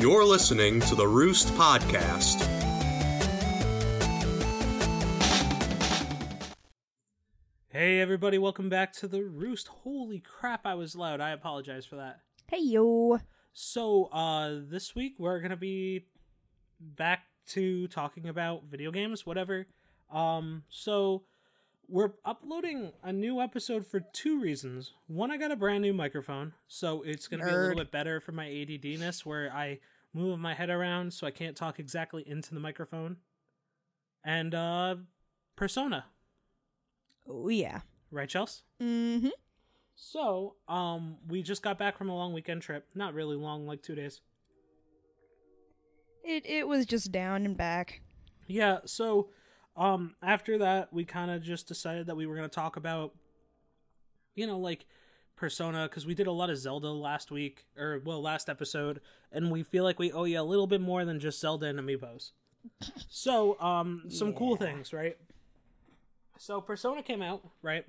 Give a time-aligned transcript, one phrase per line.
[0.00, 2.40] You're listening to the Roost Podcast.
[7.68, 9.66] Hey everybody, welcome back to the Roost.
[9.66, 11.20] Holy crap, I was loud.
[11.20, 12.20] I apologize for that.
[12.46, 13.18] Hey yo.
[13.52, 16.06] So, uh this week we're going to be
[16.78, 19.66] back to talking about video games, whatever.
[20.12, 21.24] Um so
[21.88, 24.92] we're uploading a new episode for two reasons.
[25.06, 27.90] One, I got a brand new microphone, so it's going to be a little bit
[27.90, 29.78] better for my ADDness where I
[30.12, 33.16] move my head around so I can't talk exactly into the microphone.
[34.24, 34.96] And uh
[35.56, 36.04] Persona,
[37.28, 37.80] Oh yeah.
[38.10, 38.62] right, Chels?
[38.80, 39.28] Mm-hmm.
[39.96, 42.86] So, um, we just got back from a long weekend trip.
[42.94, 44.20] Not really long, like two days.
[46.24, 48.00] It it was just down and back.
[48.46, 49.30] Yeah, so,
[49.78, 53.14] um, after that, we kind of just decided that we were going to talk about,
[54.34, 54.84] you know, like
[55.36, 59.50] Persona, because we did a lot of Zelda last week, or, well, last episode, and
[59.52, 62.32] we feel like we owe you a little bit more than just Zelda and Amiibos.
[63.08, 65.16] So, um, some cool things, right?
[66.38, 67.86] So, Persona came out, right?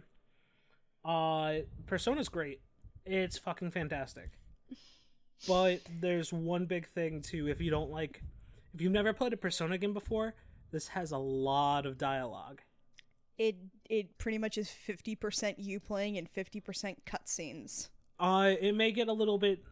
[1.04, 2.62] Uh, Persona's great.
[3.06, 4.30] It's fucking fantastic.
[5.48, 7.48] But there's one big thing too.
[7.48, 8.22] If you don't like,
[8.74, 10.36] if you've never played a Persona game before,
[10.72, 12.62] this has a lot of dialogue.
[13.38, 13.56] It
[13.90, 17.90] it pretty much is fifty percent you playing and fifty percent cutscenes.
[18.20, 19.64] Uh, it may get a little bit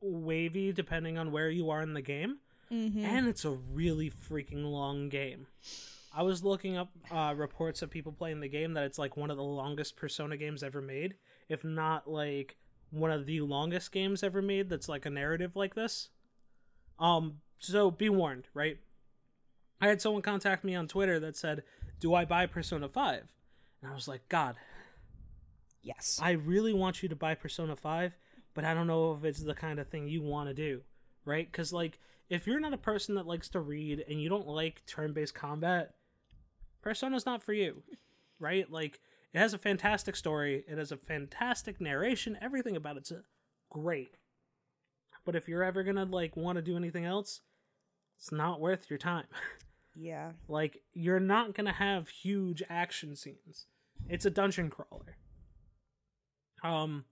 [0.00, 2.38] wavy depending on where you are in the game,
[2.72, 3.04] Mm-hmm.
[3.04, 5.46] and it's a really freaking long game.
[6.14, 9.30] I was looking up uh, reports of people playing the game that it's like one
[9.30, 11.14] of the longest Persona games ever made,
[11.48, 12.56] if not like
[12.90, 14.68] one of the longest games ever made.
[14.68, 16.08] That's like a narrative like this.
[16.98, 18.78] Um, so be warned, right?
[19.80, 21.62] I had someone contact me on Twitter that said,
[22.00, 23.28] "Do I buy Persona 5?"
[23.82, 24.56] And I was like, "God,
[25.82, 26.20] Yes.
[26.22, 28.12] I really want you to buy Persona 5,
[28.54, 30.82] but I don't know if it's the kind of thing you want to do,
[31.24, 31.50] right?
[31.50, 34.84] Because, like, if you're not a person that likes to read and you don't like
[34.86, 35.94] turn based combat,
[36.82, 37.82] Persona's not for you,
[38.38, 38.70] right?
[38.70, 39.00] Like,
[39.32, 43.22] it has a fantastic story, it has a fantastic narration, everything about it's uh,
[43.70, 44.16] great.
[45.24, 47.40] But if you're ever gonna, like, want to do anything else,
[48.18, 49.26] it's not worth your time.
[49.98, 50.32] yeah.
[50.48, 53.66] Like you're not gonna have huge action scenes.
[54.08, 55.16] It's a dungeon crawler.
[56.62, 57.04] Um,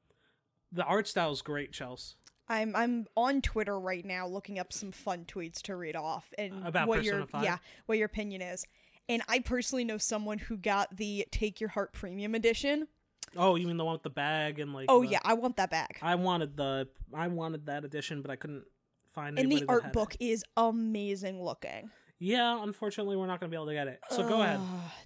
[0.73, 2.15] the art style is great, Chels.
[2.49, 6.65] I'm I'm on Twitter right now looking up some fun tweets to read off and
[6.65, 7.45] About what Persona your 5?
[7.45, 8.65] yeah what your opinion is.
[9.09, 12.89] And I personally know someone who got the Take Your Heart Premium edition.
[13.37, 14.87] Oh, you mean the one with the bag and like?
[14.89, 15.99] Oh the- yeah, I want that bag.
[16.03, 18.65] I wanted the I wanted that edition, but I couldn't
[19.13, 19.39] find.
[19.39, 19.43] It.
[19.43, 21.91] And the art book is amazing looking.
[22.19, 24.01] Yeah, unfortunately, we're not gonna be able to get it.
[24.11, 24.61] So go ahead.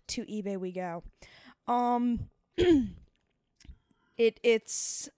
[0.09, 1.03] To eBay we go.
[1.66, 5.09] Um it it's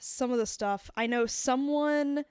[0.00, 0.90] some of the stuff.
[0.96, 2.24] I know someone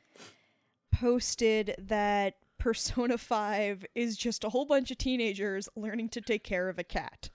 [0.94, 6.70] posted that Persona 5 is just a whole bunch of teenagers learning to take care
[6.70, 7.32] of a cat.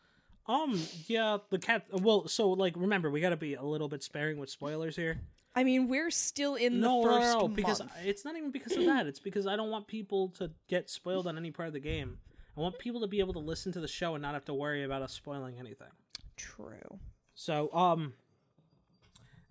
[0.47, 1.87] Um, yeah, the cat.
[1.91, 5.19] Well, so like, remember, we gotta be a little bit sparing with spoilers here.
[5.56, 7.56] I mean, we're still in the no, no, first no, no, month.
[7.56, 9.06] because it's not even because of that.
[9.06, 12.19] It's because I don't want people to get spoiled on any part of the game.
[12.56, 14.55] I want people to be able to listen to the show and not have to
[14.55, 15.89] worry about us spoiling anything.
[16.37, 16.99] True.
[17.34, 18.12] So, um,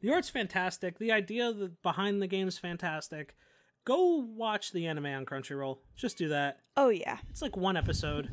[0.01, 0.99] the art's fantastic.
[0.99, 3.35] The idea that behind the game's fantastic.
[3.83, 5.79] Go watch the anime on Crunchyroll.
[5.95, 6.59] Just do that.
[6.77, 7.17] Oh yeah.
[7.29, 8.29] It's like one episode,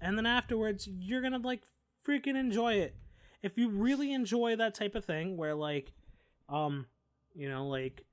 [0.00, 1.62] and then afterwards, you're gonna like
[2.06, 2.94] freaking enjoy it.
[3.42, 5.92] If you really enjoy that type of thing, where like,
[6.48, 6.86] um,
[7.34, 8.04] you know, like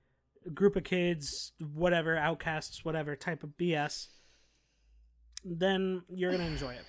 [0.46, 4.08] a group of kids, whatever, outcasts, whatever type of BS,
[5.44, 6.86] then you're gonna enjoy it.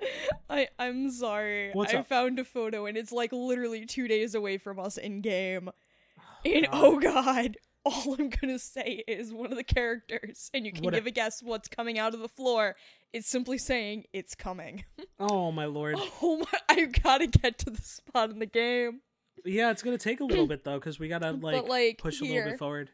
[0.50, 1.70] I I'm sorry.
[1.72, 2.08] What's I up?
[2.08, 5.70] found a photo and it's like literally 2 days away from us in game.
[6.44, 10.72] And oh god, all I'm going to say is one of the characters and you
[10.72, 12.76] can What a- give a guess what's coming out of the floor.
[13.12, 14.84] It's simply saying it's coming.
[15.20, 15.96] Oh my lord!
[16.22, 19.00] oh my I got to get to the spot in the game.
[19.44, 22.20] Yeah, it's gonna take a little bit though, because we gotta like, But, like, push
[22.20, 22.90] a little bit forward.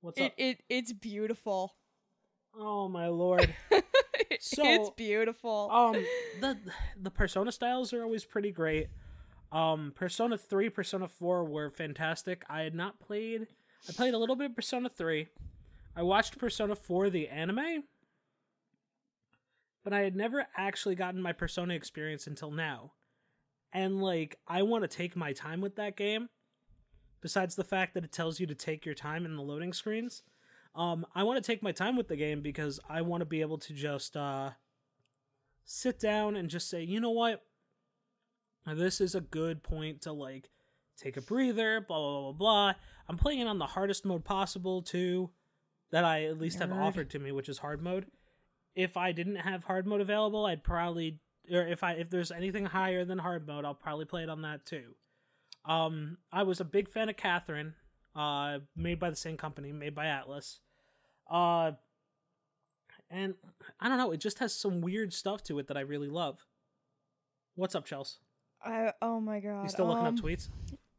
[0.00, 0.32] What's It up?
[0.36, 1.74] it it's beautiful.
[2.58, 3.54] Oh my lord!
[4.40, 5.70] So, it's beautiful.
[5.70, 5.94] um
[6.40, 6.58] the
[7.00, 8.88] the persona styles are always pretty great
[9.52, 13.46] um persona 3 persona 4 were fantastic i had not played
[13.88, 15.28] i played a little bit of persona 3
[15.94, 17.84] i watched persona 4 the anime
[19.84, 22.92] but i had never actually gotten my persona experience until now
[23.72, 26.28] and like i want to take my time with that game
[27.20, 30.22] besides the fact that it tells you to take your time in the loading screens
[30.74, 33.40] um i want to take my time with the game because i want to be
[33.40, 34.50] able to just uh
[35.64, 37.42] sit down and just say, you know what?
[38.66, 40.50] This is a good point to like
[40.96, 42.72] take a breather, blah blah blah blah blah.
[43.08, 45.30] I'm playing it on the hardest mode possible too.
[45.90, 48.06] that I at least have offered to me, which is hard mode.
[48.74, 51.20] If I didn't have hard mode available, I'd probably
[51.52, 54.42] or if I if there's anything higher than hard mode, I'll probably play it on
[54.42, 54.94] that too.
[55.64, 57.74] Um, I was a big fan of Catherine,
[58.14, 60.58] uh, made by the same company, made by Atlus.
[61.28, 61.72] Uh,
[63.10, 63.34] and
[63.80, 66.44] I don't know, it just has some weird stuff to it that I really love.
[67.54, 68.18] What's up, Chels?
[68.64, 69.62] I, oh my god.
[69.62, 70.48] You still looking um, up tweets?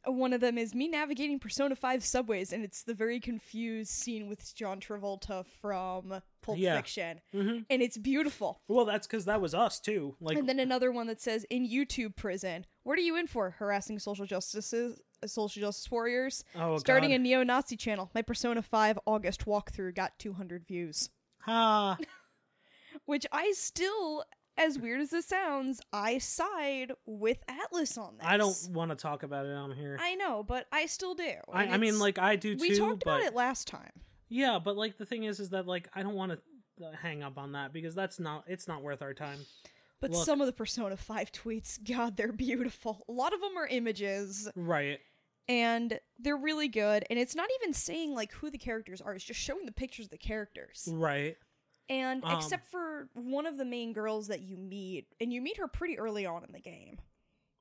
[0.07, 4.27] One of them is me navigating Persona 5 subways, and it's the very confused scene
[4.27, 6.77] with John Travolta from Pulp Yeah.
[6.77, 7.19] Fiction.
[7.35, 7.57] Mm-hmm.
[7.69, 8.61] And it's beautiful.
[8.69, 10.15] Well, that's because that was us too.
[10.21, 13.49] Like, and then another one that says, in YouTube prison, what are you in for?
[13.51, 16.43] Harassing social justices, uh, social justice warriors?
[16.55, 17.15] oh, Starting God.
[17.15, 18.09] a neo Nazi channel.
[18.15, 21.09] My Persona 5 August walkthrough got 200 views.
[21.39, 21.97] ha.
[23.05, 24.23] Which I still,
[24.57, 28.25] as weird as this sounds, I side with Atlus on this.
[28.27, 29.97] I don't want to talk about it on here.
[30.01, 31.31] I know, but I still do.
[31.51, 32.61] I, I mean, like I do too.
[32.61, 33.91] we talked but about it last time.
[34.29, 37.23] yeah, but like the thing is, is that like I don't want to uh, hang
[37.23, 39.39] up on that because that's not it's not worth our time.
[39.99, 40.25] But Look.
[40.25, 43.03] some of the Persona 5 tweets, God, they're beautiful.
[43.09, 44.99] A lot of them are images, Right.
[45.49, 47.03] and they're really good.
[47.09, 50.05] And it's not even saying like who the characters are; it's just showing the pictures
[50.05, 50.87] of the characters.
[50.91, 51.35] Right.
[51.89, 55.57] And Um, except for one of the main girls that you meet, and you meet
[55.57, 56.99] her pretty early on in the game.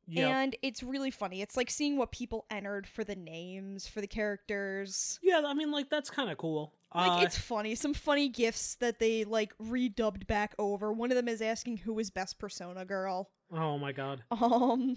[0.09, 0.39] Yeah.
[0.41, 1.43] And it's really funny.
[1.43, 5.19] It's like seeing what people entered for the names for the characters.
[5.23, 5.43] yeah.
[5.45, 6.73] I mean, like that's kind of cool.
[6.95, 7.75] Like uh, it's funny.
[7.75, 10.93] Some funny gifs that they like redubbed back over.
[10.93, 13.31] One of them is asking who is best persona girl.
[13.53, 14.23] oh my god.
[14.31, 14.97] Um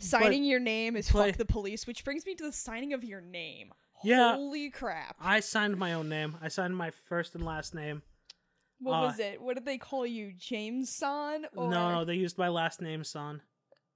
[0.00, 3.04] signing your name is play- fuck the police, which brings me to the signing of
[3.04, 3.72] your name.
[4.02, 4.34] Yeah.
[4.34, 5.16] Holy crap.
[5.20, 6.36] I signed my own name.
[6.42, 8.02] I signed my first and last name.
[8.80, 9.40] What uh, was it?
[9.40, 10.32] What did they call you?
[10.36, 11.46] James Son?
[11.56, 13.42] Or No, no, they used my last name, son.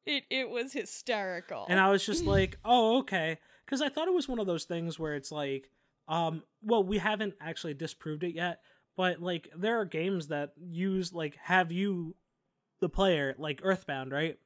[0.04, 1.66] it it was hysterical.
[1.68, 4.64] and I was just like, "Oh, okay," because I thought it was one of those
[4.64, 5.70] things where it's like,
[6.08, 8.60] um, well, we haven't actually disproved it yet,
[8.96, 12.16] but like there are games that use like have you,
[12.80, 14.38] the player, like Earthbound, right?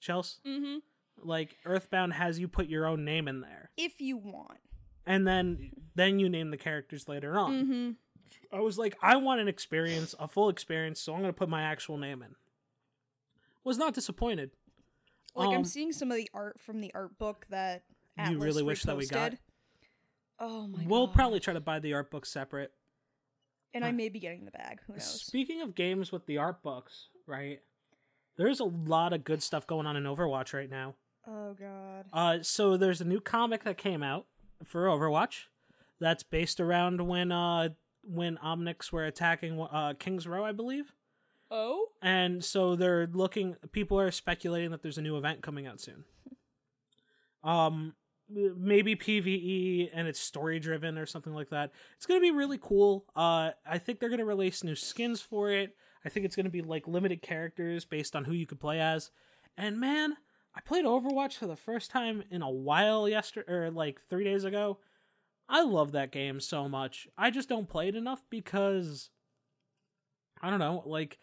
[0.00, 0.78] Chels, mm-hmm.
[1.18, 4.60] like Earthbound has you put your own name in there, If you want.
[5.04, 7.52] and then then you name the characters later on.
[7.52, 7.90] Mm-hmm.
[8.52, 11.62] I was like, I want an experience, a full experience, so I'm gonna put my
[11.62, 12.34] actual name in.
[13.64, 14.50] Was not disappointed.
[15.34, 17.82] Like Um, I'm seeing some of the art from the art book that
[18.30, 19.34] You really wish that we got?
[20.38, 20.84] Oh my.
[20.86, 22.72] We'll probably try to buy the art book separate.
[23.74, 24.80] and I may be getting the bag.
[24.86, 25.20] Who knows?
[25.22, 27.60] Speaking of games with the art books, right?
[28.36, 30.94] There's a lot of good stuff going on in Overwatch right now.
[31.26, 32.06] Oh god.
[32.12, 34.26] Uh, so there's a new comic that came out
[34.64, 35.44] for Overwatch
[35.98, 37.70] that's based around when uh
[38.06, 40.92] when Omnics were attacking uh Kings Row, I believe.
[41.50, 41.86] Oh?
[42.02, 43.56] And so they're looking.
[43.72, 46.04] People are speculating that there's a new event coming out soon.
[47.44, 47.94] Um,
[48.28, 51.70] maybe PVE and it's story driven or something like that.
[51.96, 53.04] It's gonna be really cool.
[53.14, 55.76] Uh, I think they're gonna release new skins for it.
[56.04, 59.12] I think it's gonna be like limited characters based on who you could play as.
[59.56, 60.16] And man,
[60.56, 64.44] I played Overwatch for the first time in a while yesterday, or like three days
[64.44, 64.78] ago.
[65.48, 67.06] I love that game so much.
[67.16, 69.10] I just don't play it enough because
[70.42, 71.18] I don't know, like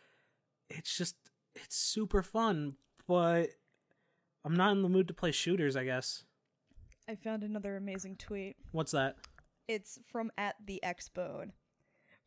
[0.70, 1.16] it's just
[1.56, 2.75] it's super fun,
[3.08, 3.48] but
[4.46, 6.24] I'm not in the mood to play shooters, I guess.
[7.08, 8.56] I found another amazing tweet.
[8.72, 9.15] What's that?
[9.68, 11.51] It's from at the Xbone.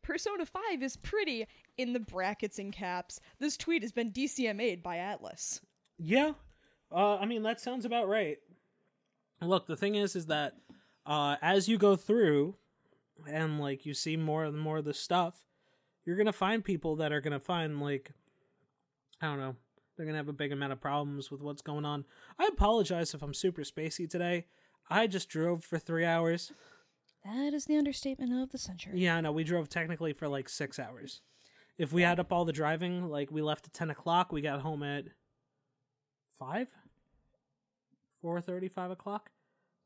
[0.03, 3.19] Persona 5 is pretty in the brackets and caps.
[3.39, 5.59] This tweet has been DCMA'd by Atlus.
[5.97, 6.33] Yeah.
[6.91, 8.37] Uh I mean that sounds about right.
[9.41, 10.53] Look, the thing is is that
[11.07, 12.55] uh as you go through
[13.27, 15.43] and like you see more and more of the stuff,
[16.05, 18.11] you're going to find people that are going to find like
[19.21, 19.55] I don't know,
[19.95, 22.05] they're going to have a big amount of problems with what's going on.
[22.37, 24.45] I apologize if I'm super spacey today.
[24.89, 26.53] I just drove for 3 hours.
[27.25, 28.93] That is the understatement of the century.
[28.99, 31.21] Yeah, no, we drove technically for like six hours.
[31.77, 34.61] If we add up all the driving, like we left at ten o'clock, we got
[34.61, 35.05] home at
[36.39, 36.69] five,
[38.21, 39.31] four thirty, five o'clock.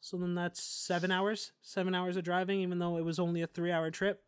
[0.04, 3.48] So then that's seven hours, seven hours of driving, even though it was only a
[3.48, 4.24] three-hour trip.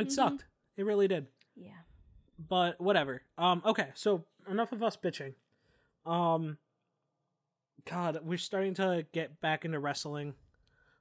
[0.00, 0.12] It Mhm.
[0.12, 0.44] sucked.
[0.76, 1.28] It really did.
[1.54, 1.78] Yeah.
[2.38, 3.22] But whatever.
[3.38, 3.62] Um.
[3.64, 3.92] Okay.
[3.94, 5.34] So enough of us bitching.
[6.04, 6.58] Um.
[7.84, 10.34] God, we're starting to get back into wrestling.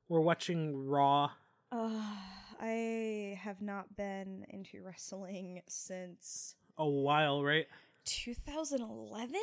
[0.07, 1.31] We're watching Raw.
[1.71, 2.15] Uh,
[2.61, 7.67] I have not been into wrestling since a while, right?
[8.05, 9.41] 2011,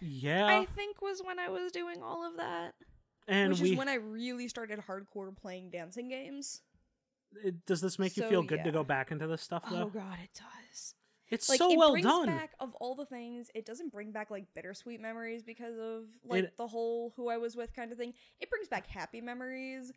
[0.00, 0.46] Yeah.
[0.48, 2.74] I think was when I was doing all of that.
[3.28, 6.60] And which we is when I really started hardcore playing dancing games.
[7.44, 9.82] it- does this make you feel good to go back into this stuff oh, though?
[9.82, 10.94] Oh god, it does.
[11.28, 12.26] it's Like so it well brings done.
[12.26, 16.44] back of all the things, it doesn't bring back like bittersweet memories because of like
[16.44, 18.14] It- the whole who I was with kind of thing.
[18.40, 19.92] It brings back happy memories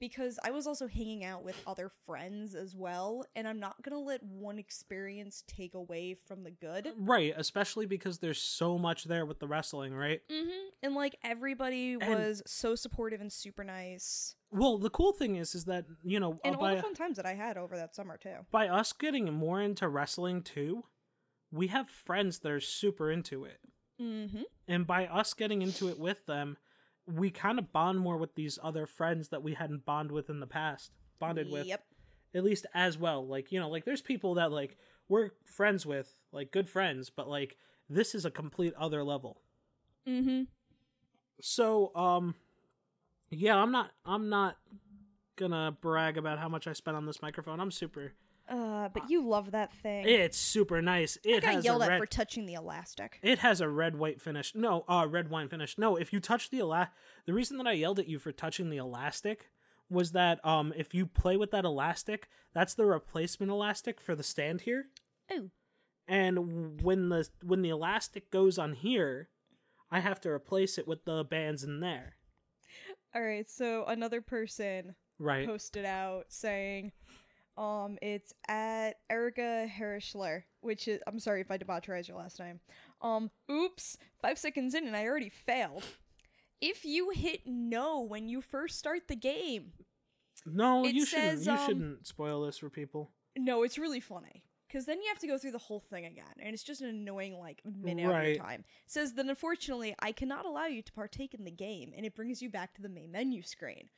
[0.00, 3.98] because I was also hanging out with other friends as well, and I'm not gonna
[4.00, 6.92] let one experience take away from the good.
[6.96, 10.20] Right, especially because there's so much there with the wrestling, right?
[10.30, 10.68] Mm-hmm.
[10.82, 15.64] And like everybody was so supportive and super nice, Well, the cool thing is, is
[15.66, 17.94] that you know, and uh, all by the fun times that I had over that
[17.94, 18.36] summer too.
[18.50, 20.84] by us getting more into wrestling too,
[21.50, 23.58] we have friends that are super into it,
[24.00, 24.42] Mm-hmm.
[24.68, 26.56] and by us getting into it with them,
[27.10, 30.40] we kind of bond more with these other friends that we hadn't bonded with in
[30.40, 31.82] the past, bonded with, Yep.
[32.34, 33.26] at least as well.
[33.26, 34.76] Like you know, like there's people that like
[35.08, 37.56] we're friends with, like good friends, but like
[37.88, 39.40] this is a complete other level.
[40.06, 40.42] Mm-hmm.
[41.40, 42.34] So, um,
[43.30, 44.56] yeah, I'm not, I'm not
[45.36, 47.60] gonna brag about how much I spent on this microphone.
[47.60, 48.12] I'm super.
[48.48, 50.06] Uh, but you love that thing.
[50.08, 51.18] It's super nice.
[51.24, 52.00] It I got has yelled a at red.
[52.00, 53.18] for touching the elastic.
[53.22, 54.54] it has a red white finish.
[54.54, 55.76] No, uh, red wine finish.
[55.76, 56.94] No, if you touch the elastic,
[57.26, 59.50] the reason that I yelled at you for touching the elastic
[59.90, 64.22] was that um, if you play with that elastic, that's the replacement elastic for the
[64.22, 64.86] stand here.
[65.30, 65.50] Oh.
[66.06, 69.28] And when the when the elastic goes on here,
[69.90, 72.16] I have to replace it with the bands in there.
[73.14, 73.48] All right.
[73.50, 75.46] So another person Right.
[75.46, 76.92] posted out saying,
[77.58, 82.60] um, it's at Erica Herschler, which is I'm sorry if I debaucherize your last name.
[83.02, 85.84] Um, oops, five seconds in and I already failed.
[86.60, 89.72] If you hit no when you first start the game,
[90.46, 91.42] No, It you shouldn't.
[91.44, 93.10] you um, shouldn't spoil this for people.
[93.36, 94.42] no, it's really funny.
[94.66, 96.88] Because then you have to go through the whole thing again, and it's just an
[96.90, 98.36] annoying, like, minute of Right.
[98.36, 98.60] your time.
[98.84, 102.14] It says that unfortunately, I cannot allow you to partake in the game, and it
[102.14, 103.88] brings you back to the main menu screen.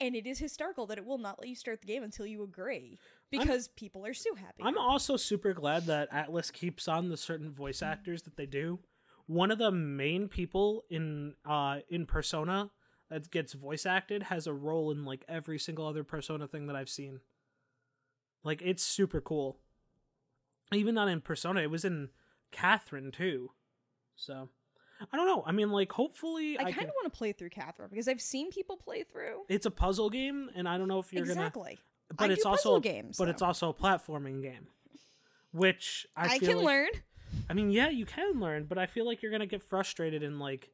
[0.00, 2.42] And it is hysterical that it will not let you start the game until you
[2.42, 2.98] agree,
[3.30, 4.62] because people are so happy.
[4.62, 8.80] I'm also super glad that Atlus keeps on the certain voice actors that they do.
[9.26, 12.70] One of the main people in uh in Persona
[13.08, 16.76] that gets voice acted has a role in like every single other Persona thing that
[16.76, 17.20] I've seen.
[18.42, 19.58] Like it's super cool.
[20.72, 22.10] Even not in Persona, it was in
[22.50, 23.52] Catherine too.
[24.16, 24.48] So
[25.12, 25.42] I don't know.
[25.46, 28.20] I mean, like hopefully I I, kind of want to play through Catherine because I've
[28.20, 29.42] seen people play through.
[29.48, 31.40] It's a puzzle game, and I don't know if you're gonna.
[31.40, 31.78] exactly.
[32.16, 34.66] But I it's also games, but it's also a platforming game,
[35.52, 36.88] which I, I, can like- learn.
[37.48, 40.38] I mean, yeah, you can learn, but I feel like you're gonna get frustrated and
[40.38, 40.70] like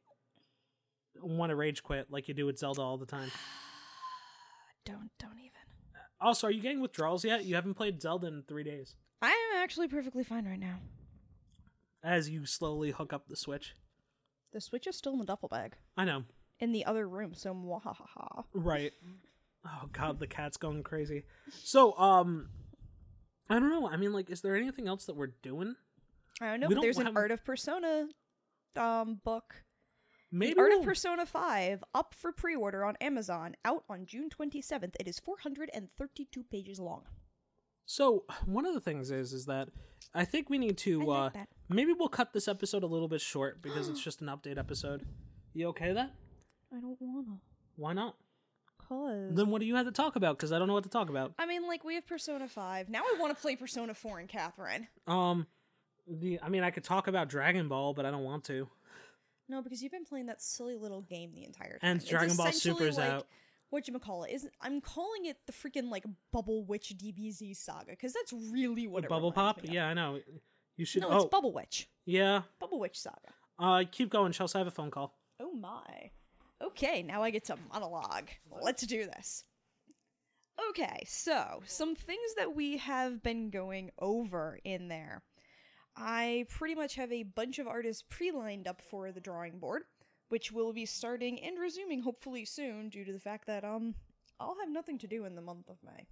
[1.19, 3.31] want to rage quit like you do with Zelda all the time.
[4.85, 5.51] Don't don't even.
[6.19, 7.45] Also, are you getting withdrawals yet?
[7.45, 8.95] You haven't played Zelda in three days.
[9.21, 10.79] I am actually perfectly fine right now.
[12.03, 13.75] As you slowly hook up the Switch.
[14.53, 16.23] The Switch is still in the duffel bag I know,
[16.59, 18.43] in the other room, so mwahaha.
[18.53, 18.91] right?
[19.65, 21.23] Oh god, the cat's going crazy.
[21.63, 22.49] So, um,
[23.49, 23.87] I don't know.
[23.87, 25.75] I mean, like, is there anything else that we're doing?
[26.41, 28.07] I don't know, We but don't there's an Art of Persona
[28.75, 29.63] um book.
[30.31, 34.95] Maybe Art we'll- of Persona 5 up for pre-order on Amazon, out on June 27th.
[34.99, 37.03] It is 432 pages long.
[37.91, 39.67] So one of the things is is that
[40.13, 41.29] I think we need to I uh
[41.67, 45.05] maybe we'll cut this episode a little bit short because it's just an update episode.
[45.53, 46.13] You okay with that?
[46.73, 47.39] I don't wanna.
[47.75, 48.15] Why not?
[48.87, 50.37] Cause Then what do you have to talk about?
[50.37, 51.33] Because I don't know what to talk about.
[51.37, 52.87] I mean, like we have Persona 5.
[52.87, 54.87] Now I want to play Persona 4 and Catherine.
[55.05, 55.45] Um,
[56.07, 58.69] the I mean I could talk about Dragon Ball, but I don't want to.
[59.49, 61.79] No, because you've been playing that silly little game the entire time.
[61.81, 63.27] And It's Dragon Ball Super's like, out.
[63.71, 67.91] What you call it is I'm calling it the freaking like Bubble Witch DBZ saga
[67.91, 69.61] because that's really what it Bubble Pop?
[69.63, 70.19] Yeah, I know.
[70.75, 71.01] You should.
[71.01, 71.89] No, oh, it's Bubble Witch.
[72.05, 72.41] yeah.
[72.59, 73.33] Bubble Witch saga.
[73.57, 74.57] Uh, keep going, Chelsea.
[74.57, 75.17] I have a phone call.
[75.39, 76.11] Oh my.
[76.61, 78.29] Okay, now I get to monologue.
[78.61, 79.45] Let's do this.
[80.69, 85.23] Okay, so some things that we have been going over in there.
[85.95, 89.83] I pretty much have a bunch of artists pre lined up for the drawing board,
[90.31, 93.95] which will be starting and resuming hopefully soon due to the fact that, um,
[94.39, 96.05] I'll have nothing to do in the month of May.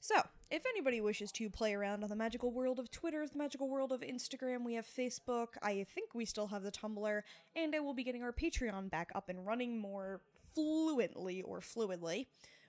[0.00, 3.68] So, if anybody wishes to play around on the magical world of Twitter, the magical
[3.68, 7.22] world of Instagram, we have Facebook, I think we still have the Tumblr,
[7.56, 10.20] and I will be getting our Patreon back up and running more
[10.54, 12.26] fluently or fluidly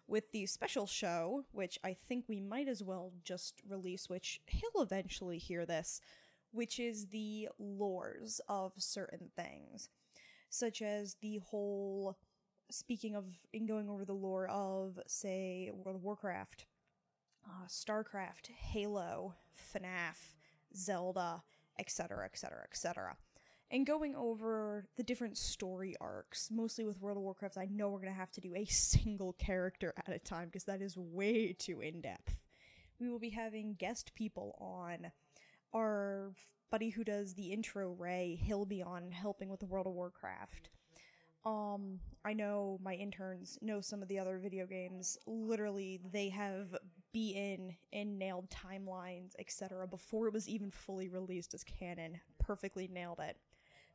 [0.08, 4.82] with the special show, which I think we might as well just release, which he'll
[4.82, 6.02] eventually hear this,
[6.52, 9.90] which is the lores of certain things,
[10.50, 12.18] such as the whole.
[12.70, 16.66] Speaking of, in going over the lore of, say, World of Warcraft,
[17.46, 19.36] uh, StarCraft, Halo,
[19.74, 20.18] FNAF,
[20.76, 21.44] Zelda,
[21.80, 23.16] etc., etc., etc.
[23.70, 28.00] And going over the different story arcs, mostly with World of Warcraft, I know we're
[28.00, 31.54] going to have to do a single character at a time because that is way
[31.54, 32.38] too in depth.
[33.00, 35.12] We will be having guest people on.
[35.74, 36.32] Our
[36.70, 40.70] buddy who does the intro, Ray, he'll be on helping with the World of Warcraft.
[41.46, 45.18] Um, I know my interns know some of the other video games.
[45.26, 46.76] Literally, they have
[47.14, 49.88] beaten and nailed timelines, etc.
[49.88, 52.20] before it was even fully released as canon.
[52.40, 53.38] Perfectly nailed it.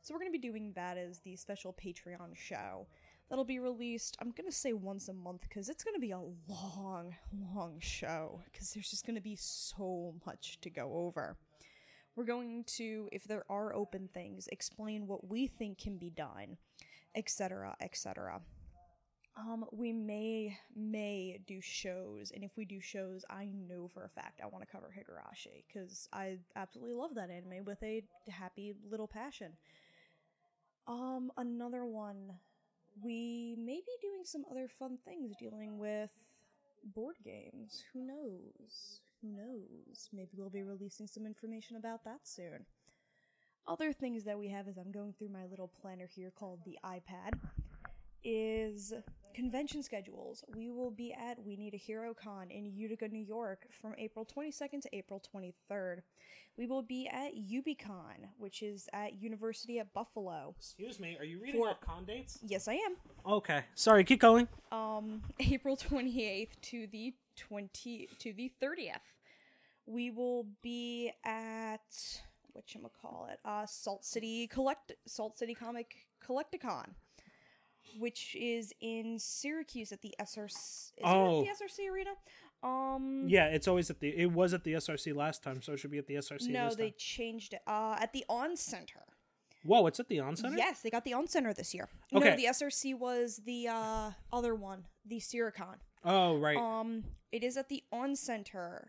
[0.01, 2.87] So we're going to be doing that as the special Patreon show.
[3.29, 6.11] That'll be released, I'm going to say once a month because it's going to be
[6.11, 7.15] a long,
[7.55, 11.37] long show because there's just going to be so much to go over.
[12.15, 16.57] We're going to, if there are open things, explain what we think can be done,
[17.15, 18.41] etc., etc.
[19.35, 24.09] Um, we may may do shows, and if we do shows, I know for a
[24.09, 28.75] fact I want to cover Higurashi because I absolutely love that anime with a happy
[28.87, 29.53] little passion.
[30.87, 32.33] Um, another one,
[33.01, 36.11] we may be doing some other fun things dealing with
[36.93, 37.83] board games.
[37.93, 39.01] Who knows?
[39.23, 40.09] Who knows?
[40.11, 42.65] Maybe we'll be releasing some information about that soon.
[43.65, 46.77] Other things that we have as I'm going through my little planner here called the
[46.85, 47.39] iPad
[48.25, 48.93] is
[49.33, 50.43] convention schedules.
[50.55, 54.25] We will be at We Need a Hero Con in Utica, New York from April
[54.25, 55.99] 22nd to April 23rd.
[56.57, 60.53] We will be at UbiCon, which is at University at Buffalo.
[60.59, 62.37] Excuse me, are you reading For- off con dates?
[62.45, 62.95] Yes, I am.
[63.25, 64.47] Okay, sorry, keep going.
[64.71, 68.99] um April 28th to the 20 to the 30th.
[69.85, 71.81] We will be at
[72.53, 72.65] what
[73.01, 73.39] call it?
[73.43, 76.89] Uh Salt City Collect Salt City Comic Collecticon,
[77.99, 81.41] which is in Syracuse at the SRC is Oh.
[81.43, 82.11] it at the SRC arena?
[82.61, 84.09] Um Yeah, it's always at the.
[84.15, 86.69] It was at the SRC last time, so it should be at the SRC no,
[86.73, 86.93] they time.
[86.97, 87.61] changed it.
[87.67, 89.01] Uh at the On Center.
[89.65, 90.57] Whoa, it's at the On Center.
[90.57, 91.89] Yes, they got the On Center this year.
[92.13, 92.29] Okay.
[92.31, 95.75] No, the SRC was the uh other one, the Syracon.
[96.05, 96.57] Oh right.
[96.57, 98.87] Um, it is at the On Center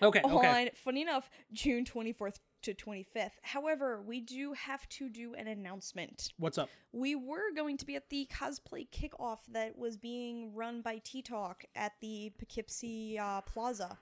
[0.00, 0.22] okay.
[0.24, 0.62] Okay.
[0.62, 3.32] on, funny enough, June 24th to 25th.
[3.42, 6.32] However, we do have to do an announcement.
[6.38, 6.70] What's up?
[6.92, 11.20] We were going to be at the cosplay kickoff that was being run by T
[11.20, 13.98] Talk at the Poughkeepsie uh, Plaza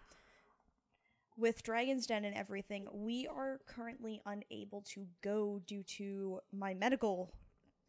[1.38, 2.86] with Dragon's Den and everything.
[2.92, 7.32] We are currently unable to go due to my medical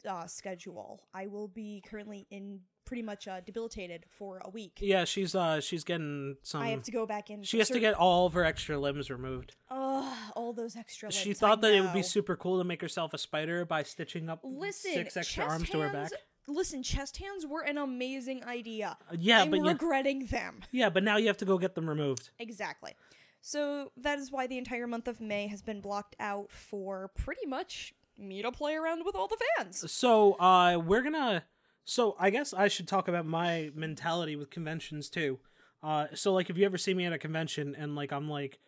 [0.08, 1.04] uh, schedule.
[1.14, 4.78] I will be currently in pretty much uh, debilitated for a week.
[4.80, 6.62] Yeah, she's uh she's getting some.
[6.62, 7.44] I have to go back in.
[7.44, 9.56] she has to get all of her extra limbs removed.
[9.70, 11.12] Ugh, all those extra.
[11.12, 13.84] she thought I that it would be super cool to make herself a spider by
[13.84, 15.96] stitching up Listen, six extra arms to her back.
[15.96, 16.14] hands-
[16.50, 18.98] Listen, chest hands were an amazing idea.
[19.20, 20.62] yeah, I'm but regretting them.
[20.72, 22.30] yeah, but now you have to go get them removed.
[22.40, 22.96] Exactly.
[23.42, 27.46] So that is why the entire month of May has been blocked out for pretty
[27.46, 29.92] much me to play around with all the fans.
[29.92, 31.44] So, uh, we're gonna.
[31.90, 35.40] So, I guess I should talk about my mentality with conventions too.
[35.82, 38.60] Uh, so like, if you ever see me at a convention and like I'm like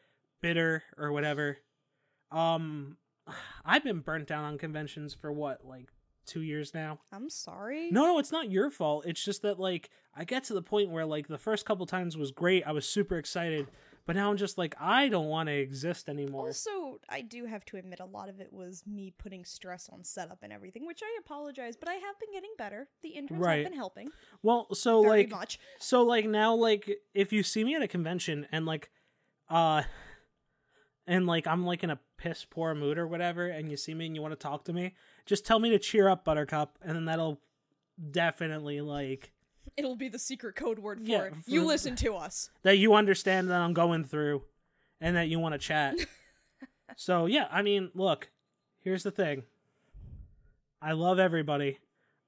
[0.41, 1.57] bitter or whatever,
[2.31, 2.95] um,
[3.65, 5.89] I've been burnt down on conventions for what like
[6.25, 6.99] two years now.
[7.11, 7.89] I'm sorry.
[7.91, 9.05] No, no, it's not your fault.
[9.05, 12.15] It's just that like I get to the point where like the first couple times
[12.15, 12.63] was great.
[12.65, 13.67] I was super excited,
[14.09, 16.47] but now I'm just like I don't want to exist anymore.
[16.47, 20.03] Also, I do have to admit a lot of it was me putting stress on
[20.03, 22.87] setup and everything, which I apologize, but I have been getting better.
[23.03, 23.57] The interns Right.
[23.57, 24.09] have been helping
[24.41, 25.59] Well, so very like much.
[25.77, 28.89] So like now like if you see me at a convention and like
[29.47, 29.83] uh
[31.05, 34.07] and like I'm like in a piss poor mood or whatever and you see me
[34.07, 34.95] and you want to talk to me,
[35.27, 37.41] just tell me to cheer up buttercup and then that'll
[38.09, 39.33] definitely like
[39.79, 41.33] It'll be the secret code word for Yeah, it.
[41.47, 42.49] You listen to us.
[42.63, 44.43] that you understand that I'm going through
[45.01, 45.95] and that you want to chat.
[46.97, 48.29] so yeah, I mean, look,
[48.79, 49.43] here's the thing.
[50.81, 51.79] I love everybody.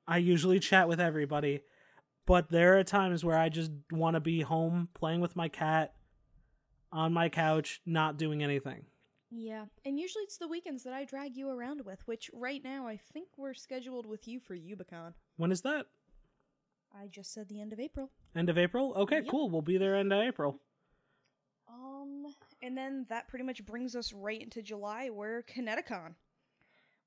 [0.07, 1.61] I usually chat with everybody,
[2.25, 5.93] but there are times where I just want to be home playing with my cat
[6.91, 8.85] on my couch, not doing anything.
[9.33, 12.85] Yeah, and usually it's the weekends that I drag you around with, which right now
[12.85, 15.13] I think we're scheduled with you for Ubicon.
[15.37, 15.85] When is that?
[16.93, 18.09] I just said the end of April.
[18.35, 18.93] End of April?
[18.95, 19.27] Okay, Yep.
[19.29, 19.49] cool.
[19.49, 20.59] We'll be there end of April.
[21.67, 22.27] Um,
[22.61, 26.15] and then that pretty much brings us right into July, where Kineticon.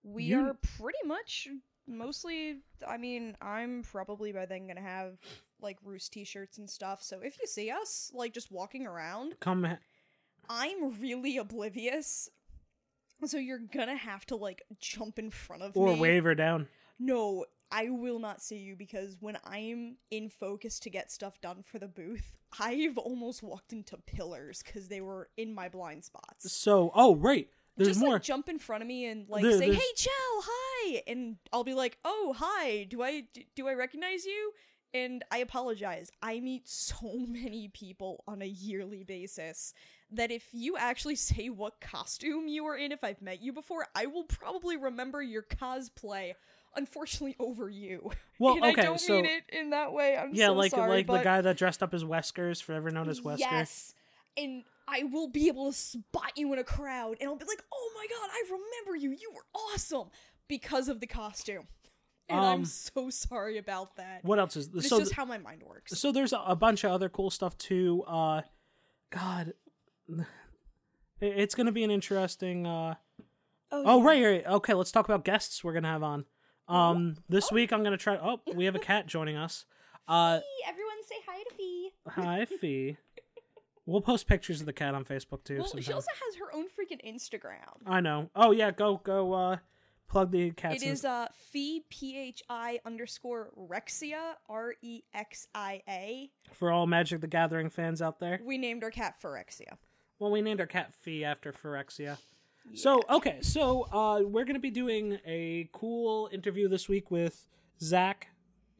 [0.02, 1.48] We You- are pretty much
[1.86, 2.60] mostly.
[2.86, 5.18] I mean, I'm probably by then gonna have
[5.60, 7.02] like Roost T-shirts and stuff.
[7.02, 9.78] So if you see us like just walking around, Come ha-
[10.48, 12.28] I'm really oblivious.
[13.24, 15.94] So you're gonna have to like jump in front of or me.
[15.94, 16.68] Or wave her down.
[16.98, 21.62] No, I will not see you because when I'm in focus to get stuff done
[21.64, 26.52] for the booth, I've almost walked into pillars because they were in my blind spots.
[26.52, 27.48] So, oh, right.
[27.76, 28.12] There's Just more.
[28.14, 30.12] like jump in front of me and like There- say, there's- "Hey, Chell,
[30.44, 32.84] hi," and I'll be like, "Oh, hi.
[32.84, 34.52] Do I do I recognize you?"
[34.92, 36.12] And I apologize.
[36.22, 39.74] I meet so many people on a yearly basis
[40.16, 43.86] that if you actually say what costume you were in, if I've met you before,
[43.94, 46.34] I will probably remember your cosplay
[46.76, 48.10] unfortunately over you.
[48.38, 50.16] Well, and okay, I don't so- mean it in that way.
[50.16, 52.90] I'm yeah, so like sorry, like but the guy that dressed up as Weskers, forever
[52.90, 53.38] known as Wesker.
[53.38, 53.94] Yes.
[54.36, 57.62] And I will be able to spot you in a crowd and I'll be like,
[57.72, 59.10] "Oh my god, I remember you.
[59.12, 60.08] You were awesome."
[60.48, 61.68] Because of the costume.
[62.28, 64.24] And Um, I'm so sorry about that.
[64.24, 64.98] What else is It's so?
[64.98, 65.98] just th- how my mind works.
[65.98, 68.02] so there's a, a bunch of other cool stuff too.
[68.06, 68.42] Uh,
[69.10, 69.54] God,
[70.18, 70.26] it-
[71.20, 72.66] it's gonna be an interesting.
[72.66, 72.94] Uh,
[73.72, 74.06] oh yeah.
[74.06, 74.46] right, right.
[74.46, 76.24] Okay, let's talk about guests we're gonna have on.
[76.68, 78.16] Um, this week I'm gonna try.
[78.16, 79.64] Oh, we have a cat joining us.
[80.06, 80.38] Uh,
[80.68, 81.90] Everyone say hi to Fee.
[82.06, 82.98] hi, Fee.
[83.86, 85.56] We'll post pictures of the cat on Facebook too.
[85.56, 85.82] Well, sometime.
[85.82, 87.86] she also has her own freaking Instagram.
[87.86, 88.28] I know.
[88.36, 89.32] Oh yeah, go go.
[89.32, 89.56] Uh,
[90.06, 90.82] plug the cat's.
[90.82, 96.30] It in- is uh Phi P H I underscore Rexia R E X I A.
[96.52, 98.40] for all Magic the Gathering fans out there.
[98.44, 99.78] We named our cat Phyrexia.
[100.18, 102.18] Well, we named our cat Fee after Phyrexia.
[102.74, 107.46] So okay, so uh, we're gonna be doing a cool interview this week with
[107.80, 108.28] Zach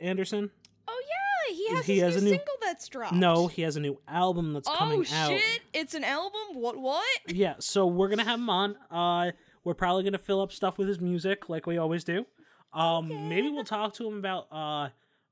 [0.01, 0.51] Anderson.
[0.89, 3.15] Oh yeah, he has He his has new, a new- single that's dropped.
[3.15, 5.15] No, he has a new album that's Oh coming shit!
[5.15, 5.33] out.
[5.33, 6.41] Oh shit, it's an album.
[6.55, 6.79] What?
[6.79, 7.05] What?
[7.29, 8.77] Yeah, so we're gonna have him on.
[8.91, 9.33] Uh,
[9.65, 12.25] we're probably gonna fill up stuff with his music like we always do.
[12.73, 14.89] Um, maybe we'll talk to him about uh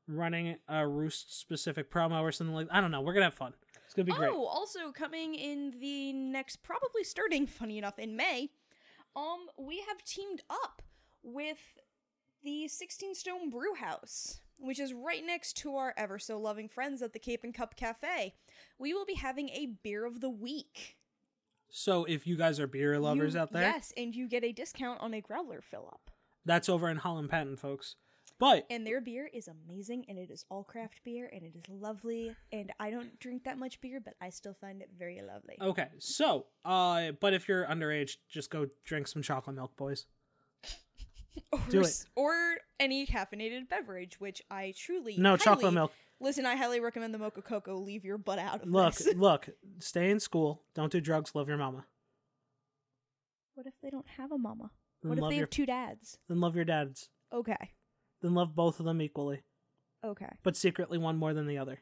[0.08, 2.68] running a Roost specific promo or something like.
[2.70, 3.00] I don't know.
[3.00, 3.54] We're gonna have fun.
[3.92, 4.30] It's gonna be great.
[4.32, 8.48] Oh, also coming in the next, probably starting, funny enough, in May,
[9.14, 10.80] um, we have teamed up
[11.22, 11.58] with
[12.42, 17.02] the 16 Stone Brew House, which is right next to our ever so loving friends
[17.02, 18.32] at the Cape and Cup Cafe.
[18.78, 20.96] We will be having a beer of the week.
[21.68, 24.52] So if you guys are beer lovers You- out there, Yes, and you get a
[24.52, 26.10] discount on a growler fill up.
[26.46, 27.96] that's over in Holland Patent, folks.
[28.42, 31.62] But And their beer is amazing, and it is all craft beer, and it is
[31.68, 32.34] lovely.
[32.50, 35.56] And I don't drink that much beer, but I still find it very lovely.
[35.62, 40.06] Okay, so, uh, but if you're underage, just go drink some chocolate milk, boys.
[41.52, 42.04] or, Do it.
[42.16, 45.92] or any caffeinated beverage, which I truly No, highly- chocolate milk.
[46.18, 47.76] Listen, I highly recommend the mocha cocoa.
[47.76, 49.14] Leave your butt out of Look, this.
[49.16, 50.64] look, stay in school.
[50.74, 51.32] Don't do drugs.
[51.36, 51.84] Love your mama.
[53.54, 54.72] What if they don't have a mama?
[55.00, 56.18] Then What if love they your, have two dads?
[56.28, 57.08] Then love your dads.
[57.32, 57.70] Okay,
[58.22, 59.42] Then love both of them equally,
[60.04, 60.28] okay.
[60.42, 61.80] but secretly one more than the other.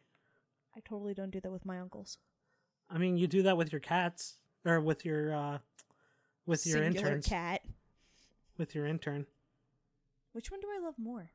[0.74, 2.18] I totally don't do that with my uncles.
[2.88, 5.58] I mean, you do that with your cats or with your uh,
[6.46, 7.26] with your Singular interns.
[7.26, 7.60] cat.
[8.56, 9.26] With your intern,
[10.32, 11.30] Which one do I love more?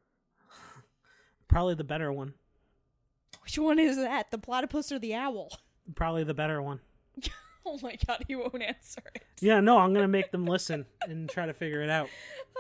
[1.48, 2.34] probably the better one.
[3.44, 4.32] Which one is that?
[4.32, 5.50] The platypus or the owl?
[5.96, 6.80] Probably the better one.
[7.68, 9.24] Oh my god, he won't answer it.
[9.40, 12.10] Yeah, no, I'm gonna make them listen and try to figure it out.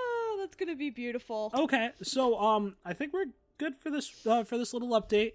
[0.45, 1.51] That's gonna be beautiful.
[1.55, 3.25] Okay, so um, I think we're
[3.57, 5.33] good for this uh, for this little update.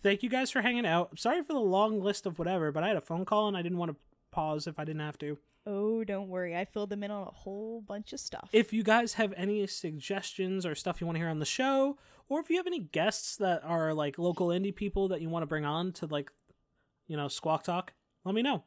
[0.00, 1.08] Thank you guys for hanging out.
[1.10, 3.56] I'm sorry for the long list of whatever, but I had a phone call and
[3.56, 3.96] I didn't want to
[4.30, 5.38] pause if I didn't have to.
[5.66, 6.54] Oh, don't worry.
[6.54, 8.48] I filled them in on a whole bunch of stuff.
[8.52, 11.98] If you guys have any suggestions or stuff you want to hear on the show,
[12.28, 15.42] or if you have any guests that are like local indie people that you want
[15.42, 16.30] to bring on to like,
[17.08, 17.92] you know, Squawk Talk,
[18.24, 18.62] let me know.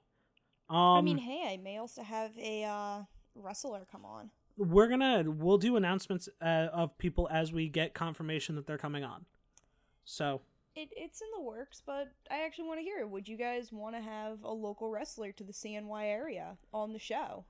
[0.70, 3.04] Um, I mean, hey, I may also have a uh,
[3.36, 4.32] wrestler come on.
[4.58, 9.04] We're gonna we'll do announcements uh, of people as we get confirmation that they're coming
[9.04, 9.26] on.
[10.06, 10.42] So
[10.76, 13.06] It, it's in the works, but I actually want to hear.
[13.06, 17.00] Would you guys want to have a local wrestler to the CNY area on the
[17.00, 17.46] show?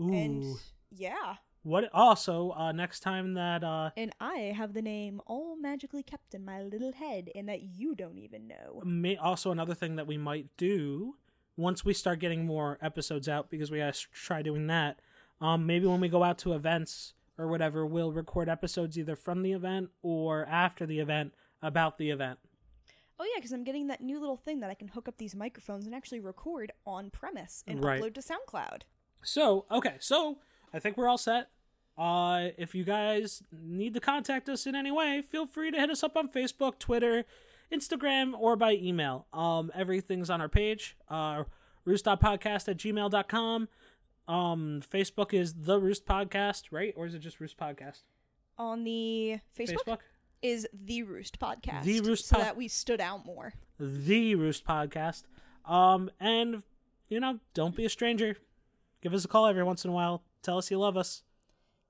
[0.00, 0.44] ooh, And
[0.90, 6.02] yeah, what also uh, next time that uh, and I have the name all magically
[6.02, 8.80] kept in my little head, and that you don't even know.
[8.84, 11.16] may also another thing that we might do
[11.56, 15.00] once we start getting more episodes out because we gotta try doing that.
[15.40, 19.42] Um, maybe when we go out to events or whatever, we'll record episodes either from
[19.42, 22.38] the event or after the event about the event.
[23.18, 25.34] Oh yeah, because I'm getting that new little thing that I can hook up these
[25.34, 28.00] microphones and actually record on premise and Right.
[28.00, 28.82] upload to SoundCloud.
[29.22, 30.38] So, okay, so
[30.72, 31.48] I think we're all set.
[31.98, 35.88] Uh, if you guys need to contact us in any way, feel free to hit
[35.88, 37.24] us up on Facebook, Twitter,
[37.72, 39.26] Instagram, or by email.
[39.32, 41.44] Um, everything's on our page, uh,
[41.86, 43.68] roost.podcast at gmail.com.
[44.28, 46.92] Um, Facebook is the Roost Podcast, right?
[46.96, 48.02] Or is it just Roost Podcast?
[48.58, 49.98] On the Facebook, Facebook?
[50.42, 51.84] is the Roost Podcast.
[51.84, 53.52] The Roost so that we stood out more.
[53.78, 55.24] The Roost Podcast.
[55.64, 56.62] Um, and,
[57.08, 58.36] you know, don't be a stranger.
[59.02, 60.22] Give us a call every once in a while.
[60.42, 61.22] Tell us you love us.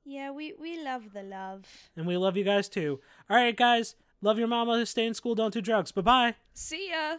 [0.05, 1.64] Yeah, we we love the love.
[1.96, 3.01] And we love you guys too.
[3.29, 3.96] All right, guys.
[4.22, 4.87] Love your mama.
[4.87, 5.35] Stay in school.
[5.35, 5.92] Don't do drugs.
[5.92, 6.35] Bye bye.
[6.55, 7.16] See ya.